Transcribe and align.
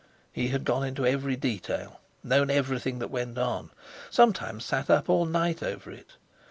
He 0.33 0.47
had 0.47 0.65
gone 0.65 0.83
into 0.83 1.05
every 1.05 1.35
detail, 1.35 1.99
known 2.23 2.49
everything 2.49 2.97
that 2.97 3.11
went 3.11 3.37
on, 3.37 3.69
sometimes 4.09 4.65
sat 4.65 4.89
up 4.89 5.09
all 5.11 5.27
night 5.27 5.61
over 5.61 5.91
it. 5.91 6.13